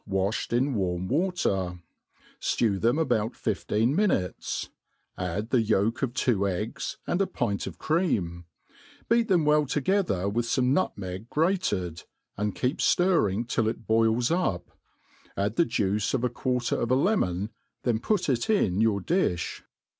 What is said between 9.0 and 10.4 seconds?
beat them well toge ther